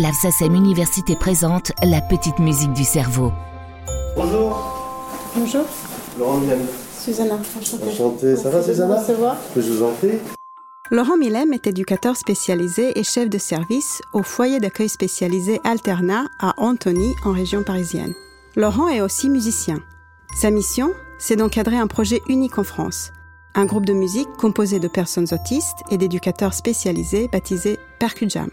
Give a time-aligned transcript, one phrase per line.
[0.00, 3.32] l'Alsacem Université présente la petite musique du cerveau.
[4.14, 4.74] Bonjour.
[5.34, 5.64] Bonjour.
[6.18, 6.60] Laurent Milem.
[6.98, 7.90] Susanna, enchantée.
[7.90, 8.36] Enchanté.
[8.36, 9.02] Ça va, Susanna
[9.54, 10.18] Que je vous en prie.
[10.90, 16.54] Laurent Millem est éducateur spécialisé et chef de service au foyer d'accueil spécialisé Alterna à
[16.58, 18.14] Antony, en région parisienne.
[18.54, 19.78] Laurent est aussi musicien.
[20.34, 23.12] Sa mission, c'est d'encadrer un projet unique en France.
[23.54, 28.50] Un groupe de musique composé de personnes autistes et d'éducateurs spécialisés baptisé Percujam.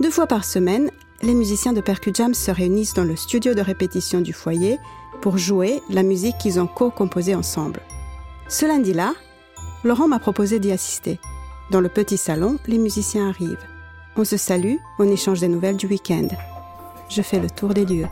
[0.00, 0.90] Deux fois par semaine,
[1.20, 4.78] les musiciens de Percujam se réunissent dans le studio de répétition du foyer
[5.20, 7.82] pour jouer la musique qu'ils ont co-composée ensemble.
[8.48, 9.12] Ce lundi-là,
[9.84, 11.20] Laurent m'a proposé d'y assister.
[11.70, 13.66] Dans le petit salon, les musiciens arrivent.
[14.16, 16.28] On se salue, on échange des nouvelles du week-end.
[17.10, 18.08] Je fais le tour des lieux.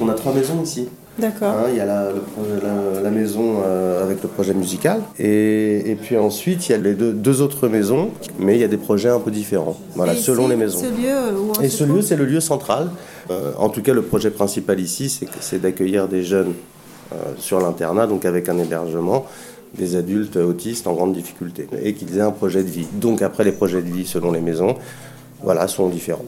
[0.00, 0.88] On a trois maisons ici.
[1.18, 1.48] D'accord.
[1.48, 5.00] Hein, il y a la, le projet- la- la maison euh, avec le projet musical
[5.18, 8.64] et, et puis ensuite il y a les deux, deux autres maisons, mais il y
[8.64, 9.76] a des projets un peu différents.
[9.96, 10.78] Voilà, selon les maisons.
[10.78, 12.90] Ce lieu où on Et se ce lieu, c'est le lieu central.
[13.30, 15.08] Euh, en tout cas, le projet principal ici,
[15.40, 16.52] c'est d'accueillir des jeunes
[17.12, 19.26] euh, sur l'internat, donc avec un hébergement,
[19.76, 22.86] des adultes autistes en grande difficulté, et qu'ils aient un projet de vie.
[22.92, 24.76] Donc après, les projets de vie, selon les maisons,
[25.42, 26.24] voilà, sont différents.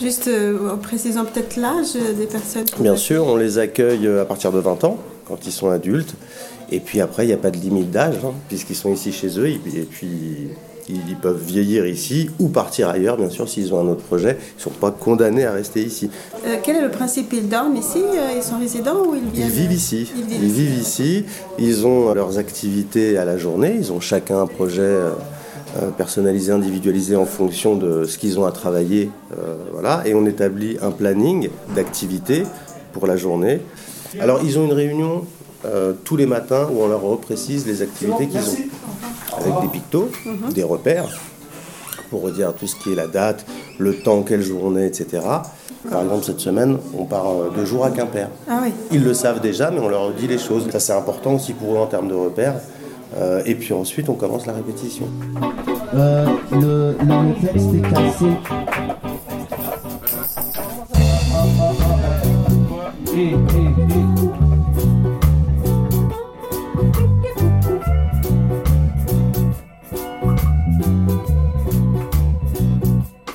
[0.00, 2.66] Juste euh, en précisant peut-être l'âge des personnes.
[2.78, 6.14] Bien sûr, on les accueille euh, à partir de 20 ans, quand ils sont adultes.
[6.70, 9.38] Et puis après, il n'y a pas de limite d'âge, hein, puisqu'ils sont ici chez
[9.38, 9.48] eux.
[9.48, 10.48] Et puis,
[10.88, 14.36] ils peuvent vieillir ici ou partir ailleurs, bien sûr, s'ils ont un autre projet.
[14.40, 16.10] Ils ne sont pas condamnés à rester ici.
[16.46, 17.32] Euh, quel est le principe?
[17.32, 17.98] Ils dorment ici
[18.36, 20.10] Ils sont résidents ou ils Ils viennent vivent ici.
[20.16, 21.24] Ils vivent Ils vivent ici.
[21.58, 23.76] Ils ont leurs activités à la journée.
[23.78, 25.10] Ils ont chacun un projet euh,
[25.82, 29.10] euh, personnalisé, individualisé en fonction de ce qu'ils ont à travailler.
[29.36, 30.02] euh, voilà.
[30.06, 32.44] Et on établit un planning d'activités
[32.92, 33.60] pour la journée.
[34.20, 35.24] Alors, ils ont une réunion
[35.64, 39.36] euh, tous les matins où on leur reprécise les activités qu'ils ont.
[39.38, 40.08] Avec des pictos,
[40.54, 41.20] des repères,
[42.08, 43.44] pour redire tout ce qui est la date,
[43.78, 45.22] le temps, quelle journée, etc.
[45.90, 48.28] Par exemple, cette semaine, on part deux jours à Quimper.
[48.48, 48.72] Ah oui.
[48.92, 50.70] Ils le savent déjà, mais on leur dit les choses.
[50.70, 52.54] Ça, c'est important aussi pour eux en termes de repères.
[53.16, 55.06] Euh, et puis ensuite, on commence la répétition.
[55.96, 57.76] Euh, le, est.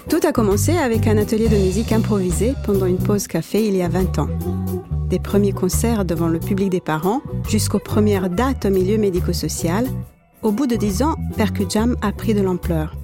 [0.08, 3.82] Tout a commencé avec un atelier de musique improvisé pendant une pause café il y
[3.82, 4.30] a 20 ans.
[5.10, 9.88] Des premiers concerts devant le public des parents jusqu'aux premières dates au milieu médico-social,
[10.44, 12.96] au bout de 10 ans, Percujam a pris de l'ampleur.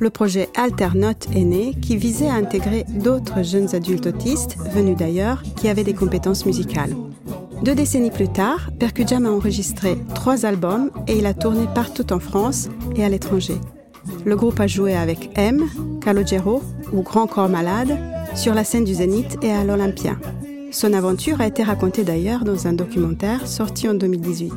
[0.00, 5.42] Le projet Alternote est né qui visait à intégrer d'autres jeunes adultes autistes venus d'ailleurs
[5.56, 6.94] qui avaient des compétences musicales.
[7.62, 12.20] Deux décennies plus tard, Percujam a enregistré trois albums et il a tourné partout en
[12.20, 13.56] France et à l'étranger.
[14.24, 15.64] Le groupe a joué avec M,
[16.00, 16.62] Calogero
[16.92, 17.98] ou Grand Corps Malade
[18.34, 20.16] sur la scène du Zénith et à l'Olympia.
[20.70, 24.52] Son aventure a été racontée d'ailleurs dans un documentaire sorti en 2018.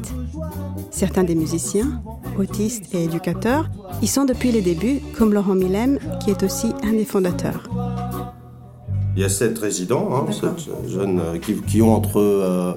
[0.92, 2.02] Certains des musiciens,
[2.38, 3.70] autistes et éducateurs,
[4.02, 7.64] y sont depuis les débuts, comme Laurent Millem, qui est aussi un des fondateurs.
[9.16, 12.74] Il y a sept résidents, hein, sept jeunes euh, qui, qui ont entre, euh,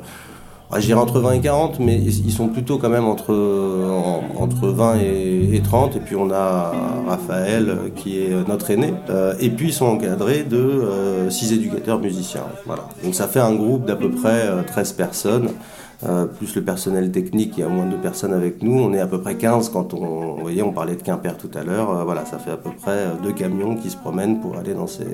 [0.71, 3.89] ah, je dirais entre 20 et 40, mais ils sont plutôt quand même entre, euh,
[3.91, 5.95] en- entre 20 et, et 30.
[5.97, 6.73] Et puis on a
[7.07, 8.95] Raphaël euh, qui est notre aîné.
[9.11, 12.47] Euh, et puis ils sont encadrés de euh, six éducateurs musiciens.
[12.67, 12.89] Voilà.
[13.05, 15.51] Donc ça fait un groupe d'à peu près euh, 13 personnes.
[16.05, 18.79] Euh, plus le personnel technique, il y a moins de personnes avec nous.
[18.79, 21.51] On est à peu près 15 quand on, vous voyez, on parlait de Quimper tout
[21.55, 21.91] à l'heure.
[21.97, 24.75] Euh, voilà, ça fait à peu près euh, deux camions qui se promènent pour aller
[24.75, 25.07] dans ces,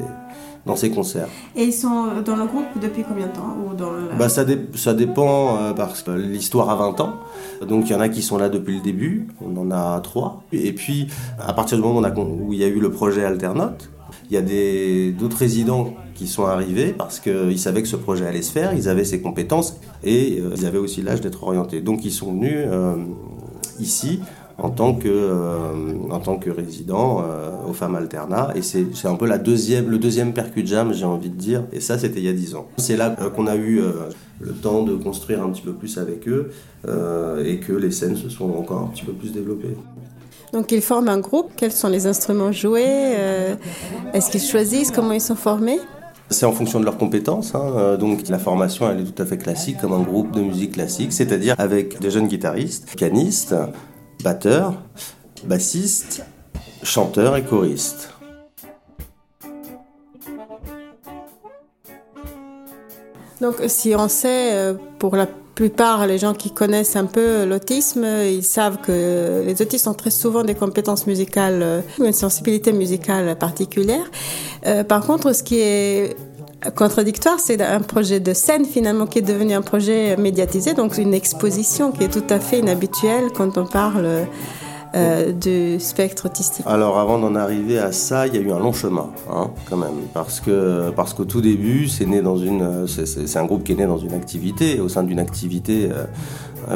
[0.66, 1.28] dans ces concerts.
[1.54, 4.58] Et ils sont dans le groupe depuis combien de temps ou dans Bah, ça, dé-
[4.74, 7.12] ça dépend euh, parce que l'histoire a 20 ans.
[7.66, 9.28] Donc il y en a qui sont là depuis le début.
[9.44, 10.42] On en a trois.
[10.52, 11.08] Et puis
[11.38, 13.24] à partir du moment où, on a con- où il y a eu le projet
[13.24, 13.90] Alternote,
[14.30, 18.26] il y a des- d'autres résidents qui sont arrivés parce qu'ils savaient que ce projet
[18.26, 21.80] allait se faire, ils avaient ces compétences et euh, ils avaient aussi l'âge d'être orientés.
[21.80, 22.94] Donc ils sont venus euh,
[23.78, 24.20] ici
[24.58, 25.72] en tant que, euh,
[26.10, 28.52] en tant que résident euh, aux femmes alternat.
[28.54, 31.64] Et c'est un peu la deuxième, le deuxième percu jam, j'ai envie de dire.
[31.72, 32.66] Et ça, c'était il y a 10 ans.
[32.76, 33.80] C'est là euh, qu'on a eu
[34.40, 36.50] le temps de construire un petit peu plus avec eux
[37.46, 39.74] et que les scènes se sont encore un petit peu plus développées.
[40.52, 41.52] Donc ils forment un groupe.
[41.56, 43.14] Quels sont les instruments joués
[44.12, 44.90] Est-ce qu'ils choisissent?
[44.90, 45.78] Comment ils sont formés?
[46.32, 47.54] C'est en fonction de leurs compétences.
[47.54, 47.72] hein.
[47.76, 50.72] Euh, Donc la formation, elle est tout à fait classique, comme un groupe de musique
[50.72, 53.54] classique, c'est-à-dire avec des jeunes guitaristes, pianistes,
[54.22, 54.74] batteurs,
[55.44, 56.24] bassistes,
[56.82, 58.10] chanteurs et choristes.
[63.40, 68.04] Donc si on sait euh, pour la plupart, les gens qui connaissent un peu l'autisme,
[68.24, 73.36] ils savent que les autistes ont très souvent des compétences musicales ou une sensibilité musicale
[73.36, 74.10] particulière.
[74.66, 76.16] Euh, par contre, ce qui est
[76.74, 81.14] contradictoire, c'est un projet de scène finalement qui est devenu un projet médiatisé, donc une
[81.14, 84.26] exposition qui est tout à fait inhabituelle quand on parle
[84.92, 88.58] euh, du spectre autistique Alors avant d'en arriver à ça, il y a eu un
[88.58, 93.72] long chemin, hein, quand même, parce que parce qu'au tout début, c'est un groupe qui
[93.72, 96.06] est né dans une activité, au sein d'une activité euh,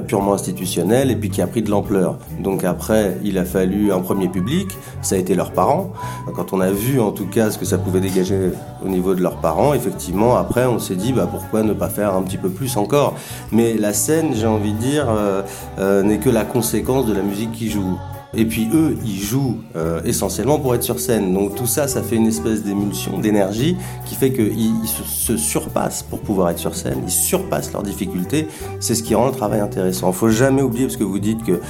[0.06, 2.18] purement institutionnelle, et puis qui a pris de l'ampleur.
[2.40, 4.68] Donc après, il a fallu un premier public,
[5.02, 5.92] ça a été leurs parents.
[6.34, 8.50] Quand on a vu en tout cas ce que ça pouvait dégager
[8.84, 12.14] au niveau de leurs parents, effectivement, après on s'est dit bah pourquoi ne pas faire
[12.14, 13.14] un petit peu plus encore?
[13.52, 15.42] Mais la scène, j'ai envie de dire, euh,
[15.78, 17.98] euh, n'est que la conséquence de la musique qui joue.
[18.36, 21.32] Et puis eux, ils jouent euh, essentiellement pour être sur scène.
[21.32, 23.76] Donc tout ça, ça fait une espèce d'émulsion, d'énergie,
[24.06, 26.98] qui fait qu'ils se, surpassent pour pouvoir être sur scène.
[27.04, 28.48] Ils surpassent leurs difficultés.
[28.80, 30.10] C'est ce qui rend le travail intéressant.
[30.10, 31.60] Il faut jamais oublier, parce que vous dites que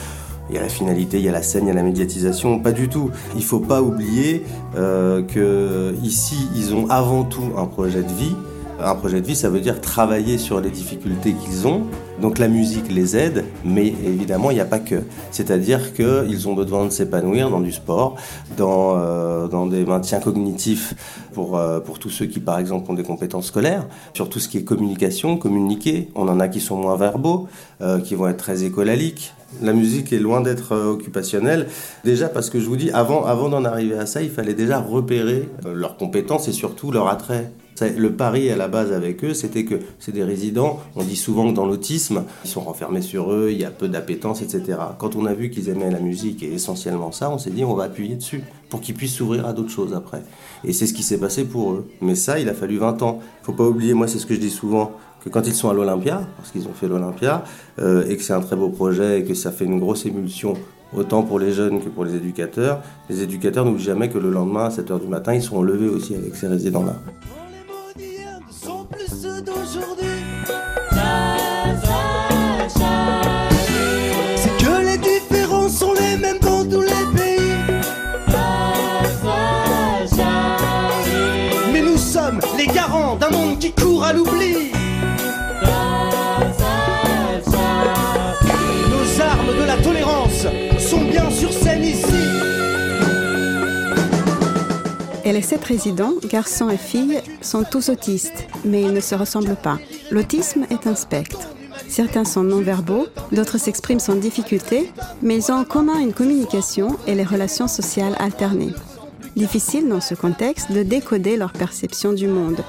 [0.51, 2.59] il y a la finalité, il y a la scène, il y a la médiatisation.
[2.59, 3.11] Pas du tout.
[3.35, 4.45] Il faut pas oublier
[4.77, 8.37] euh, que ici, ils ont avant tout un projet de vie.
[8.79, 11.85] Un projet de vie, ça veut dire travailler sur les difficultés qu'ils ont.
[12.21, 15.03] Donc la musique les aide, mais évidemment, il n'y a pas que.
[15.31, 18.17] C'est-à-dire qu'ils ont besoin de s'épanouir dans du sport,
[18.57, 20.95] dans, euh, dans des maintiens cognitifs
[21.33, 24.49] pour, euh, pour tous ceux qui, par exemple, ont des compétences scolaires, sur tout ce
[24.49, 26.09] qui est communication, communiquer.
[26.15, 27.49] On en a qui sont moins verbaux,
[27.81, 29.35] euh, qui vont être très écolaliques.
[29.61, 31.67] La musique est loin d'être occupationnelle.
[32.05, 34.79] Déjà parce que je vous dis, avant, avant d'en arriver à ça, il fallait déjà
[34.79, 37.53] repérer leurs compétences et surtout leur attrait.
[37.81, 40.81] Le pari à la base avec eux, c'était que c'est des résidents.
[40.95, 43.89] On dit souvent que dans l'autisme, ils sont renfermés sur eux, il y a peu
[43.89, 44.79] d'appétence, etc.
[44.99, 47.75] Quand on a vu qu'ils aimaient la musique et essentiellement ça, on s'est dit on
[47.75, 50.23] va appuyer dessus pour qu'ils puissent s'ouvrir à d'autres choses après.
[50.65, 51.89] Et c'est ce qui s'est passé pour eux.
[52.01, 53.21] Mais ça, il a fallu 20 ans.
[53.43, 54.93] Faut pas oublier, moi c'est ce que je dis souvent,
[55.25, 57.45] que quand ils sont à l'Olympia, parce qu'ils ont fait l'Olympia,
[57.81, 60.55] euh, et que c'est un très beau projet et que ça fait une grosse émulsion
[60.97, 62.81] autant pour les jeunes que pour les éducateurs,
[63.11, 66.15] les éducateurs n'oublient jamais que le lendemain, à 7h du matin, ils seront levés aussi
[66.15, 66.97] avec ces résidents-là.
[83.81, 84.71] Court à l'oubli.
[88.91, 90.47] Nos armes de la tolérance
[90.79, 92.05] sont bien sur scène ici.
[95.25, 99.57] Et les sept résidents, garçons et filles, sont tous autistes, mais ils ne se ressemblent
[99.57, 99.79] pas.
[100.11, 101.49] L'autisme est un spectre.
[101.89, 104.93] Certains sont non-verbaux, d'autres s'expriment sans difficulté,
[105.23, 108.75] mais ils ont en commun une communication et les relations sociales alternées.
[109.37, 112.63] Difficile dans ce contexte de décoder leur perception du monde,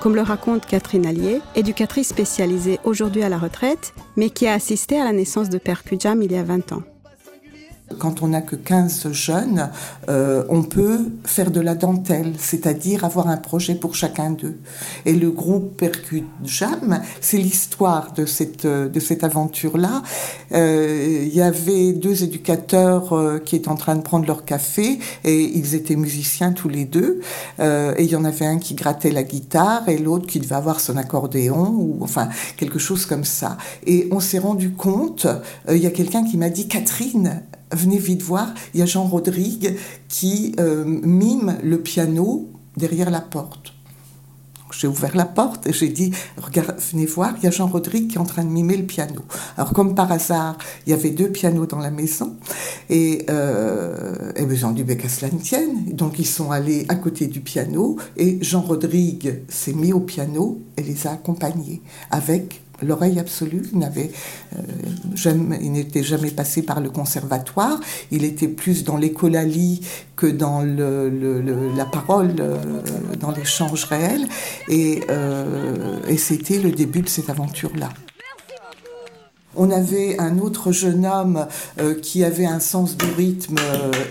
[0.00, 5.00] comme le raconte Catherine Allier, éducatrice spécialisée aujourd'hui à la retraite, mais qui a assisté
[5.00, 6.82] à la naissance de Père Kujam il y a 20 ans.
[7.98, 9.70] Quand on n'a que 15 jeunes,
[10.08, 14.58] euh, on peut faire de la dentelle, c'est-à-dire avoir un projet pour chacun d'eux.
[15.06, 20.02] Et le groupe Percute Jam, c'est l'histoire de cette, de cette aventure-là.
[20.52, 24.98] Euh, il y avait deux éducateurs euh, qui étaient en train de prendre leur café
[25.24, 27.20] et ils étaient musiciens tous les deux.
[27.58, 30.54] Euh, et il y en avait un qui grattait la guitare et l'autre qui devait
[30.54, 33.56] avoir son accordéon ou enfin quelque chose comme ça.
[33.86, 37.98] Et on s'est rendu compte, euh, il y a quelqu'un qui m'a dit Catherine, venez
[37.98, 39.76] vite voir, il y a Jean Rodrigue
[40.08, 43.74] qui euh, mime le piano derrière la porte.
[44.72, 48.08] J'ai ouvert la porte et j'ai dit, regarde, venez voir, il y a Jean Rodrigue
[48.08, 49.20] qui est en train de mimer le piano.
[49.56, 52.36] Alors comme par hasard, il y avait deux pianos dans la maison
[52.88, 55.92] et, euh, et dit, ben, qu'à cela ne tienne.
[55.92, 60.62] Donc ils sont allés à côté du piano et Jean Rodrigue s'est mis au piano
[60.76, 63.62] et les a accompagnés avec l'oreille absolue.
[63.72, 64.10] Il n'avait
[64.56, 64.62] euh,
[65.14, 67.80] jamais, n'était jamais passé par le conservatoire.
[68.10, 69.80] Il était plus dans l'écolalie
[70.16, 72.58] que dans le, la parole, euh,
[73.18, 74.26] dans l'échange réel.
[74.68, 77.90] Et, euh, et c'était le début de cette aventure-là.
[79.56, 81.44] On avait un autre jeune homme
[82.02, 83.56] qui avait un sens du rythme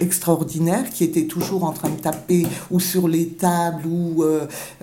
[0.01, 4.25] extraordinaire, qui était toujours en train de taper ou sur les tables ou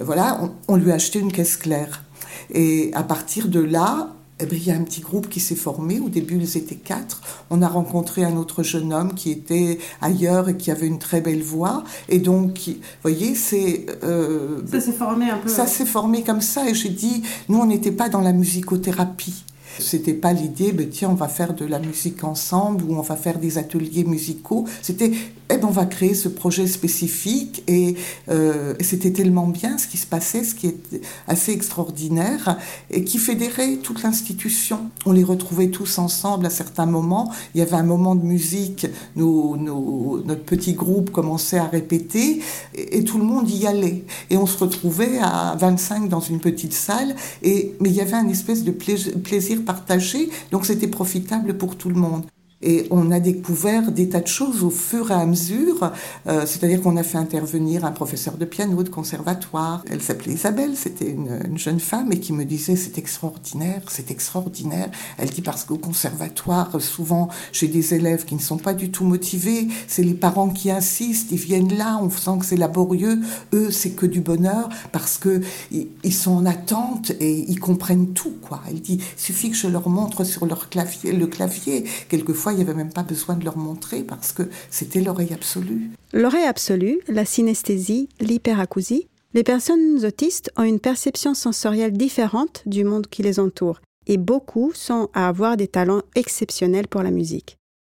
[0.00, 0.40] voilà.
[0.42, 2.05] On, on lui a acheté une caisse claire.
[2.52, 5.98] Et à partir de là, eh il y a un petit groupe qui s'est formé.
[5.98, 7.22] Au début, ils étaient quatre.
[7.48, 11.22] On a rencontré un autre jeune homme qui était ailleurs et qui avait une très
[11.22, 11.84] belle voix.
[12.10, 15.48] Et donc, vous voyez, c'est euh, Ça s'est formé un peu.
[15.48, 19.44] ça s'est formé comme ça et j'ai dit, nous on n'était pas dans la musicothérapie.
[19.78, 23.16] C'était pas l'idée, ben, tiens, on va faire de la musique ensemble ou on va
[23.16, 24.64] faire des ateliers musicaux.
[24.82, 25.12] C'était,
[25.50, 27.96] eh ben, on va créer ce projet spécifique et,
[28.28, 32.58] euh, et c'était tellement bien ce qui se passait, ce qui est assez extraordinaire
[32.90, 34.90] et qui fédérait toute l'institution.
[35.04, 37.32] On les retrouvait tous ensemble à certains moments.
[37.54, 42.40] Il y avait un moment de musique, notre petit groupe commençait à répéter
[42.74, 44.04] et, et tout le monde y allait.
[44.30, 48.14] Et on se retrouvait à 25 dans une petite salle, et, mais il y avait
[48.14, 52.24] un espèce de plaisir partagé, donc c'était profitable pour tout le monde.
[52.62, 55.92] Et on a découvert des tas de choses au fur et à mesure.
[56.26, 59.84] Euh, C'est-à-dire qu'on a fait intervenir un professeur de piano de conservatoire.
[59.90, 64.10] Elle s'appelait Isabelle, c'était une, une, jeune femme et qui me disait c'est extraordinaire, c'est
[64.10, 64.90] extraordinaire.
[65.18, 69.04] Elle dit parce qu'au conservatoire, souvent chez des élèves qui ne sont pas du tout
[69.04, 73.20] motivés, c'est les parents qui insistent, ils viennent là, on sent que c'est laborieux.
[73.52, 78.34] Eux, c'est que du bonheur parce que ils sont en attente et ils comprennent tout.
[78.40, 78.62] Quoi.
[78.68, 81.84] Elle dit suffit que je leur montre sur leur clavier, le clavier.
[82.08, 85.90] Quelquefois il n'y avait même pas besoin de leur montrer parce que c'était l'oreille absolue.
[86.12, 93.06] L'oreille absolue, la synesthésie, l'hyperacousie, les personnes autistes ont une perception sensorielle différente du monde
[93.06, 97.56] qui les entoure et beaucoup sont à avoir des talents exceptionnels pour la musique.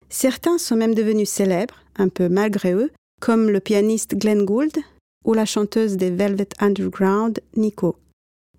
[0.09, 2.91] Certains sont même devenus célèbres, un peu malgré eux,
[3.21, 4.79] comme le pianiste Glenn Gould
[5.25, 7.97] ou la chanteuse des Velvet Underground, Nico.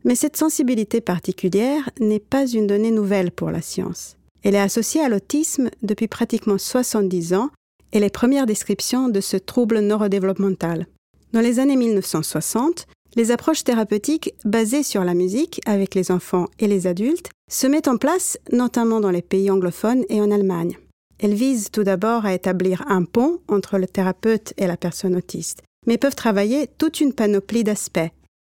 [0.04, 4.16] Mais cette sensibilité particulière n'est pas une donnée nouvelle pour la science.
[4.44, 7.50] Elle est associée à l'autisme depuis pratiquement 70 ans
[7.92, 10.88] et les premières descriptions de ce trouble neurodéveloppemental.
[11.34, 16.68] Dans les années 1960, les approches thérapeutiques basées sur la musique avec les enfants et
[16.68, 20.78] les adultes se mettent en place notamment dans les pays anglophones et en Allemagne.
[21.20, 25.64] Elles visent tout d'abord à établir un pont entre le thérapeute et la personne autiste,
[25.86, 28.00] mais peuvent travailler toute une panoplie d'aspects.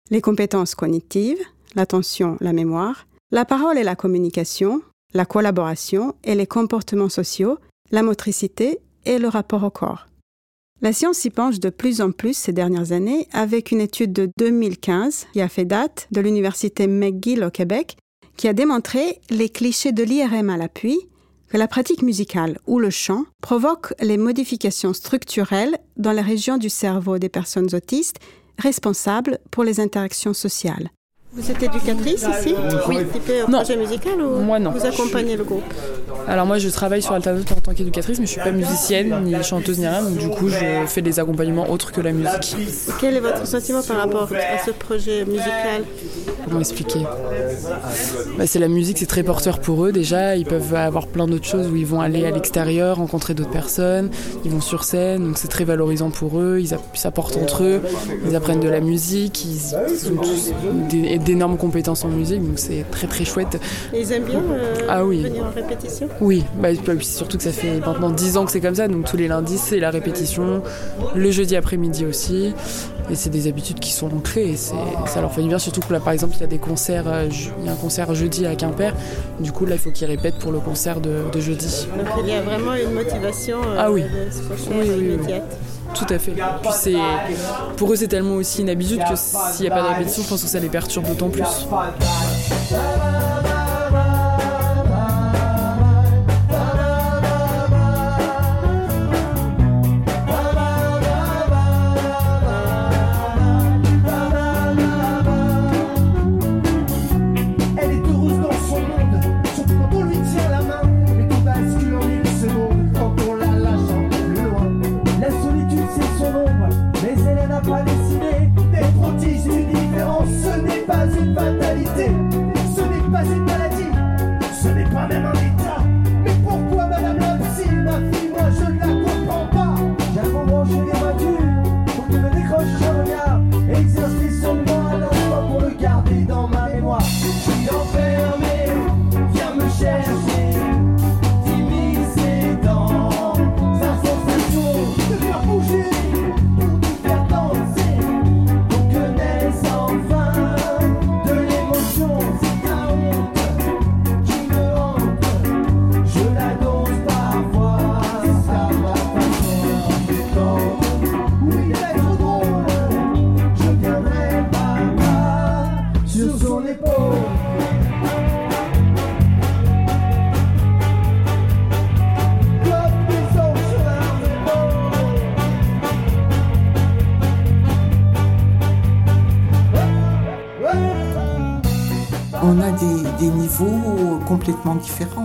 [0.09, 1.39] Les compétences cognitives,
[1.75, 4.81] l'attention, la mémoire, la parole et la communication,
[5.13, 7.57] la collaboration et les comportements sociaux,
[7.91, 10.07] la motricité et le rapport au corps.
[10.81, 14.29] La science s'y penche de plus en plus ces dernières années avec une étude de
[14.37, 17.95] 2015 qui a fait date de l'Université McGill au Québec
[18.35, 20.99] qui a démontré les clichés de l'IRM à l'appui
[21.49, 26.69] que la pratique musicale ou le chant provoque les modifications structurelles dans les régions du
[26.69, 28.19] cerveau des personnes autistes
[28.57, 30.89] responsables pour les interactions sociales.
[31.35, 32.53] Vous êtes éducatrice ici
[32.87, 32.97] Oui.
[33.49, 33.59] Non.
[33.63, 34.69] projet musical ou Moi, non.
[34.71, 35.63] vous accompagnez le groupe
[36.27, 39.33] Alors moi je travaille sur Alternaute en tant qu'éducatrice mais je suis pas musicienne ni
[39.43, 42.55] chanteuse ni rien donc du coup je fais des accompagnements autres que la musique.
[43.01, 45.83] Quel est votre sentiment par rapport à ce projet musical
[46.45, 46.99] Comment expliquer
[48.37, 50.35] bah, C'est la musique, c'est très porteur pour eux déjà.
[50.35, 54.09] Ils peuvent avoir plein d'autres choses où ils vont aller à l'extérieur, rencontrer d'autres personnes,
[54.45, 56.59] ils vont sur scène, donc c'est très valorisant pour eux.
[56.59, 57.81] Ils s'apportent entre eux,
[58.27, 59.57] ils apprennent de la musique, ils,
[59.89, 60.51] ils ont tous
[60.89, 63.59] des- d'énormes compétences en musique, donc c'est très très chouette.
[63.93, 65.23] Et Ils aiment bien euh, Ah oui.
[65.23, 66.07] venir en répétition?
[66.21, 66.69] Oui, bah,
[67.01, 69.57] surtout que ça fait maintenant 10 ans que c'est comme ça, donc tous les lundis
[69.57, 70.61] c'est la répétition,
[71.15, 72.53] le jeudi après-midi aussi,
[73.09, 74.75] et c'est des habitudes qui sont ancrées, et ça
[75.21, 77.27] leur fait du bien, surtout que là par exemple il y a des concerts, euh,
[77.59, 78.93] il y a un concert jeudi à Quimper,
[79.39, 81.87] du coup là il faut qu'ils répètent pour le concert de, de jeudi.
[81.97, 84.03] Donc il y a vraiment une motivation euh, Ah oui.
[84.03, 85.33] de se projeter Oui, oui, oui.
[85.93, 86.31] Tout à fait.
[86.31, 86.95] Puis c'est,
[87.77, 90.29] pour eux c'est tellement aussi une habitude que s'il n'y a pas de répétition, je
[90.29, 91.43] pense que ça les perturbe d'autant plus.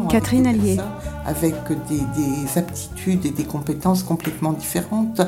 [0.08, 0.78] Catherine Allier.
[1.26, 1.54] Avec
[1.88, 5.20] des, des aptitudes et des compétences complètement différentes.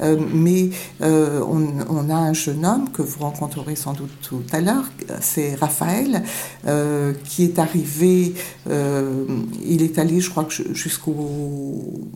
[0.00, 0.70] Euh, mais
[1.02, 4.84] euh, on, on a un jeune homme que vous rencontrerez sans doute tout à l'heure,
[5.20, 6.22] c'est Raphaël,
[6.66, 8.34] euh, qui est arrivé,
[8.68, 11.14] il est allé, je crois, jusqu'au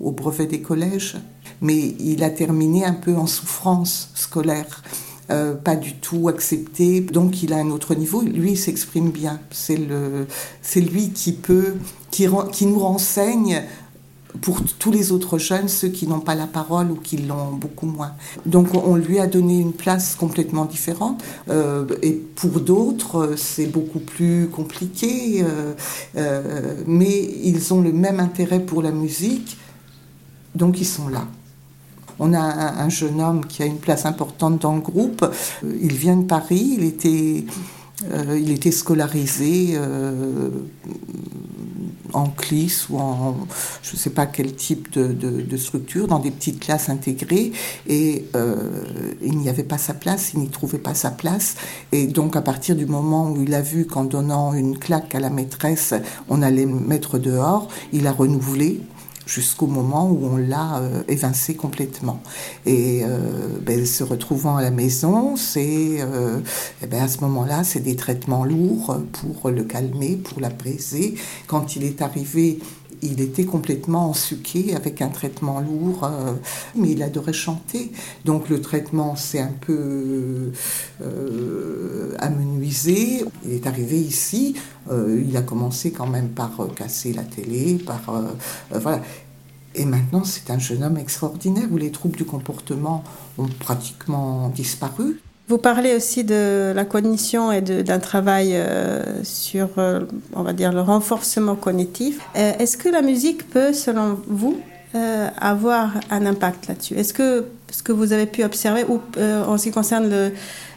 [0.00, 1.16] au brevet des collèges,
[1.60, 4.82] mais il a terminé un peu en souffrance scolaire.
[5.30, 8.20] Euh, pas du tout accepté, donc il a un autre niveau.
[8.22, 9.40] Lui, il s'exprime bien.
[9.50, 9.76] C'est
[10.80, 11.74] lui qui peut,
[12.12, 13.62] qui, nous renseigne
[14.40, 17.86] pour tous les autres jeunes, ceux qui n'ont pas la parole ou qui l'ont beaucoup
[17.86, 18.12] moins.
[18.46, 21.22] Donc on lui a donné une place complètement différente.
[21.50, 25.44] Euh, et pour d'autres, euh, c'est beaucoup plus compliqué.
[26.16, 29.56] euh, mais ils ont le même intérêt pour la musique,
[30.54, 31.26] donc ils sont là.
[32.18, 35.26] On a un, un jeune homme qui a une place importante dans le groupe.
[35.62, 37.44] Il vient de Paris, il était,
[38.36, 39.78] il était scolarisé
[42.12, 43.36] en CLIS ou en
[43.82, 47.52] je ne sais pas quel type de, structure, dans des petites classes intégrées.
[47.88, 48.84] Et euh,
[49.22, 51.56] il n'y avait pas sa place, il n'y trouvait pas sa place.
[51.92, 55.20] Et donc à partir du moment où il a vu qu'en donnant une claque à
[55.20, 55.94] la maîtresse,
[56.28, 58.80] on allait mettre dehors, il a renouvelé
[59.26, 62.22] jusqu'au moment où on l'a euh, évincé complètement.
[62.66, 66.40] Et euh, ben, se retrouvant à la maison, c'est euh,
[66.82, 71.14] eh ben, à ce moment-là, c'est des traitements lourds pour le calmer, pour l'apaiser.
[71.46, 72.58] Quand il est arrivé,
[73.02, 76.34] il était complètement ensuqué avec un traitement lourd, euh,
[76.76, 77.92] mais il adorait chanter.
[78.24, 80.52] Donc le traitement s'est un peu
[81.02, 83.24] euh, amenuisé.
[83.44, 84.54] Il est arrivé ici,
[84.90, 88.02] euh, il a commencé quand même par casser la télé, par
[88.70, 89.00] voilà.
[89.74, 93.04] Et maintenant, c'est un jeune homme extraordinaire où les troubles du comportement
[93.38, 95.18] ont pratiquement disparu.
[95.52, 100.00] Vous parlez aussi de la cognition et d'un travail euh, sur, euh,
[100.32, 102.20] on va dire, le renforcement cognitif.
[102.36, 104.58] Euh, Est-ce que la musique peut, selon vous,
[105.38, 106.94] avoir un impact là-dessus?
[107.72, 110.30] Ce que vous avez pu observer, ou euh, en ce qui concerne le,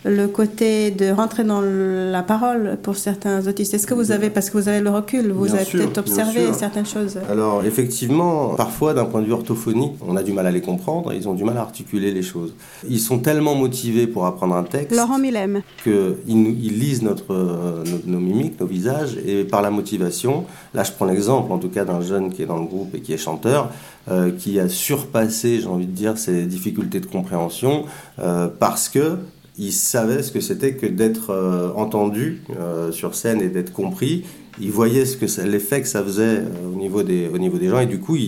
[0.05, 4.29] le côté de rentrer dans le- la parole pour certains autistes, est-ce que vous avez,
[4.29, 7.17] parce que vous avez le recul, vous Bien avez peut-être observé certaines choses?
[7.29, 11.11] Alors effectivement, parfois d'un point de vue orthophonique, on a du mal à les comprendre,
[11.13, 12.53] ils ont du mal à articuler les choses.
[12.87, 15.61] Ils sont tellement motivés pour apprendre un texte Laurent Millem.
[15.83, 20.83] qu'ils ils lisent notre, euh, nos, nos mimiques, nos visages, et par la motivation, là
[20.83, 23.11] je prends l'exemple en tout cas d'un jeune qui est dans le groupe et qui
[23.13, 23.69] est chanteur,
[24.07, 27.85] euh, qui a surpassé, j'ai envie de dire, ses difficultés de compréhension,
[28.19, 29.17] euh, parce que
[29.57, 34.23] il savait ce que c'était que d'être euh, entendu euh, sur scène et d'être compris.
[34.59, 36.43] Il voyait ce que l'effet que ça faisait
[36.73, 38.23] au, niveau des, au niveau des gens et du coup il,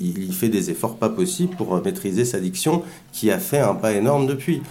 [0.00, 3.92] il- fait des efforts pas possibles pour maîtriser sa diction qui a fait un pas
[3.92, 4.62] énorme depuis.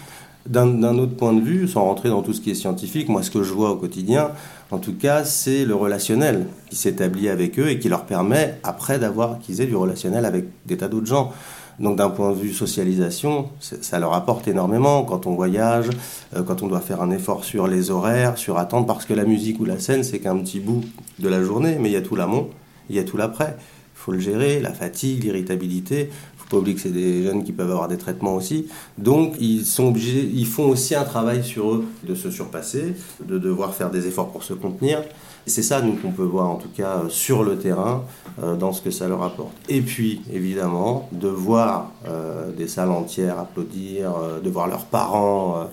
[0.45, 3.29] D'un autre point de vue, sans rentrer dans tout ce qui est scientifique, moi ce
[3.31, 4.29] que je vois au quotidien,
[4.71, 8.97] en tout cas, c'est le relationnel qui s'établit avec eux et qui leur permet après
[8.97, 11.33] d'avoir qu'ils aient du relationnel avec des tas d'autres gens.
[11.79, 15.89] Donc d'un point de vue socialisation, ça leur apporte énormément quand on voyage,
[16.35, 19.25] euh, quand on doit faire un effort sur les horaires, sur attendre, parce que la
[19.25, 20.83] musique ou la scène, c'est qu'un petit bout
[21.19, 22.49] de la journée, mais il y a tout l'amont,
[22.89, 23.55] il y a tout l'après.
[23.59, 26.09] Il faut le gérer, la fatigue, l'irritabilité.
[26.37, 28.67] faut pas oublier que c'est des jeunes qui peuvent avoir des traitements aussi.
[28.97, 33.37] Donc ils sont obligés, ils font aussi un travail sur eux de se surpasser, de
[33.37, 35.03] devoir faire des efforts pour se contenir.
[35.47, 38.03] C'est ça, nous, qu'on peut voir, en tout cas, euh, sur le terrain,
[38.43, 39.53] euh, dans ce que ça leur apporte.
[39.69, 45.67] Et puis, évidemment, de voir euh, des salles entières applaudir, de voir leurs parents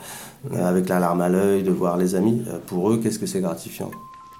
[0.55, 3.91] avec la larme à l'œil, de voir les amis, pour eux, qu'est-ce que c'est gratifiant.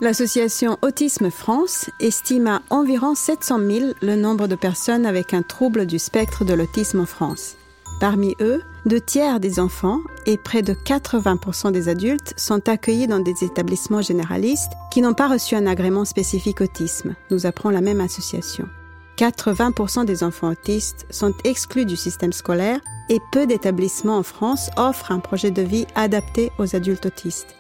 [0.01, 5.87] L'association Autisme France estime à environ 700 000 le nombre de personnes avec un trouble
[5.87, 7.57] du spectre de l'autisme en France.
[8.01, 13.21] Parmi eux, deux tiers des enfants et près de 80% des adultes sont accueillis dans
[13.21, 18.01] des établissements généralistes qui n'ont pas reçu un agrément spécifique autisme, nous apprend la même
[18.01, 18.69] association.
[19.17, 25.13] 80% des enfants autistes sont exclus du système scolaire et peu d'établissements en France offrent
[25.13, 27.55] un projet de vie adapté aux adultes autistes.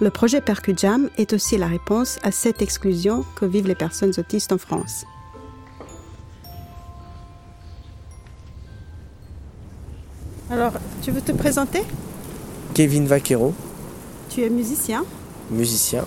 [0.00, 4.52] Le projet Percujam est aussi la réponse à cette exclusion que vivent les personnes autistes
[4.52, 5.06] en France.
[10.50, 11.82] Alors, tu veux te présenter?
[12.74, 13.52] Kevin Vaquero,
[14.30, 15.04] Tu es musicien?
[15.50, 16.04] musicien,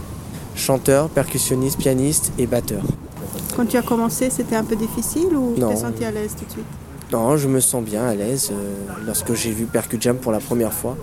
[0.56, 2.84] chanteur, percussionniste, pianiste et batteur.
[3.56, 6.46] Quand tu as commencé, c'était un peu difficile ou tu t'es senti à l'aise tout
[6.46, 6.66] de suite?
[7.12, 8.76] Non, je me sens bien à l'aise euh,
[9.06, 10.96] lorsque j'ai vu Percujam pour la première fois.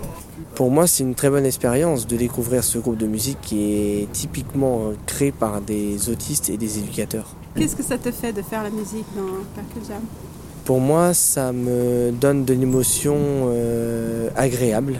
[0.55, 4.11] Pour moi, c'est une très bonne expérience de découvrir ce groupe de musique qui est
[4.13, 7.27] typiquement euh, créé par des autistes et des éducateurs.
[7.55, 10.01] Qu'est-ce que ça te fait de faire la musique dans Percujam
[10.67, 14.99] Pour moi, ça me donne de l'émotion euh, agréable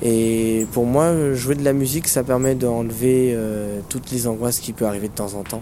[0.00, 4.72] Et pour moi, jouer de la musique, ça permet d'enlever euh, toutes les angoisses qui
[4.72, 5.60] peuvent arriver de temps en temps.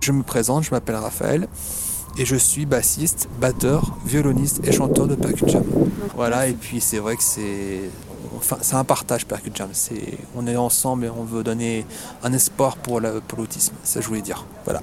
[0.00, 1.48] Je me présente, je m'appelle Raphaël
[2.16, 5.64] et je suis bassiste, batteur, violoniste et chanteur de Percujam.
[6.14, 7.80] Voilà, et puis c'est vrai que c'est
[8.36, 9.70] enfin, c'est un partage Percujam.
[9.72, 11.84] C'est on est ensemble et on veut donner
[12.22, 13.74] un espoir pour l'autisme.
[13.82, 14.46] Ça je voulais dire.
[14.64, 14.82] Voilà.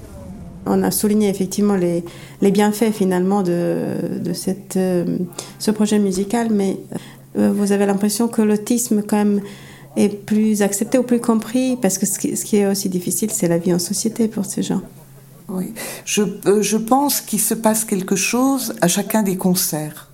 [0.65, 2.03] On a souligné effectivement les,
[2.41, 5.17] les bienfaits finalement de, de cette, euh,
[5.59, 6.77] ce projet musical, mais
[7.37, 9.41] euh, vous avez l'impression que l'autisme quand même
[9.95, 11.77] est plus accepté ou plus compris?
[11.81, 14.45] Parce que ce qui, ce qui est aussi difficile, c'est la vie en société pour
[14.45, 14.81] ces gens.
[15.47, 15.73] Oui,
[16.05, 20.09] je, euh, je pense qu'il se passe quelque chose à chacun des concerts.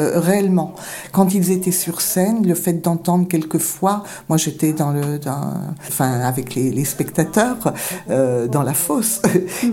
[0.00, 0.74] Euh, réellement.
[1.12, 5.52] Quand ils étaient sur scène, le fait d'entendre quelquefois, moi j'étais dans le, dans,
[5.88, 7.74] enfin avec les, les spectateurs
[8.08, 9.20] euh, dans la fosse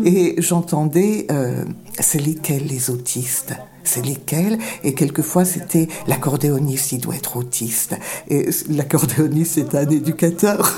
[0.05, 1.63] et j'entendais, euh,
[1.99, 3.53] c'est lesquels les autistes?
[3.85, 4.57] C'est lesquels?
[4.83, 7.95] Et quelquefois, c'était l'accordéoniste, il doit être autiste.
[8.27, 10.73] Et l'accordéoniste est un éducateur,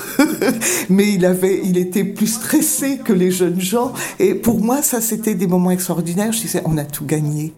[0.90, 3.92] mais il avait, il était plus stressé que les jeunes gens.
[4.20, 6.30] Et pour moi, ça, c'était des moments extraordinaires.
[6.30, 7.52] Je disais, on a tout gagné.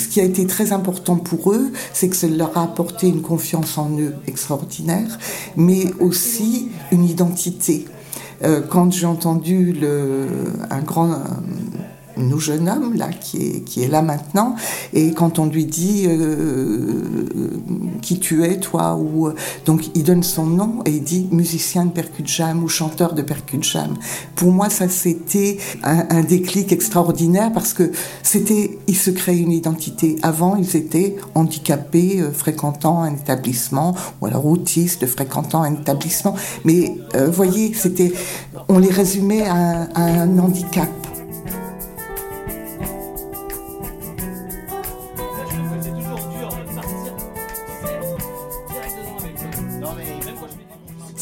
[0.00, 3.20] Ce qui a été très important pour eux, c'est que ça leur a apporté une
[3.20, 5.18] confiance en eux extraordinaire,
[5.56, 7.84] mais aussi une identité.
[8.42, 10.26] Euh, quand j'ai entendu le,
[10.70, 11.22] un grand
[12.16, 14.54] nos jeune homme là qui est, qui est là maintenant.
[14.92, 17.02] Et quand on lui dit euh,
[18.02, 19.30] qui tu es toi ou
[19.64, 23.22] donc il donne son nom et il dit musicien de percut jam ou chanteur de
[23.22, 23.94] percut jam
[24.36, 27.90] pour moi ça c'était un, déclic extraordinaire parce que
[28.22, 30.16] c'était ils se créaient une identité.
[30.22, 36.34] Avant ils étaient handicapés euh, fréquentant un établissement ou alors autistes fréquentant un établissement.
[36.64, 38.12] Mais euh, voyez c'était
[38.68, 40.88] on les résumait à un handicap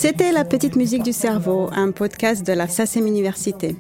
[0.09, 3.77] C'était La Petite Musique du Cerveau, un podcast de la SACEM Université.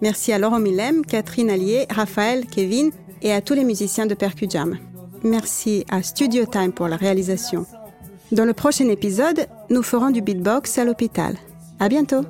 [0.00, 4.78] Merci à Laurent Millem, Catherine Allier, Raphaël, Kevin et à tous les musiciens de Percujam.
[5.22, 7.66] Merci à Studio Time pour la réalisation.
[8.32, 11.36] Dans le prochain épisode, nous ferons du beatbox à l'hôpital.
[11.78, 12.24] À bientôt!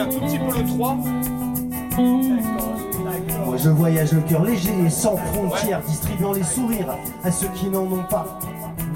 [0.00, 0.96] Un tout petit peu le 3
[3.44, 7.68] Moi je voyage le cœur léger et sans frontières, distribuant les sourires à ceux qui
[7.68, 8.38] n'en ont pas.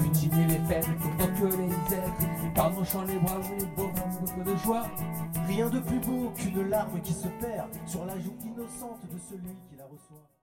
[0.01, 2.15] Multiplier les peines autant que les misères,
[2.55, 3.91] pardonchant les bras les beaux
[4.21, 4.87] beaucoup de joie.
[5.47, 9.55] Rien de plus beau qu'une larme qui se perd sur la joue innocente de celui
[9.69, 10.34] qui la reçoit.